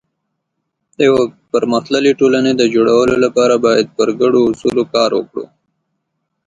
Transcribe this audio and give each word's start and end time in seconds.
د 0.97 0.99
یو 1.09 1.17
پرمختللي 1.51 2.11
ټولنې 2.19 2.51
د 2.55 2.61
جوړولو 2.73 3.15
لپاره 3.25 3.55
باید 3.65 3.87
پر 3.97 4.07
ګډو 4.21 4.39
اصولو 4.51 4.83
کار 4.95 5.11
وکړو. 5.15 5.45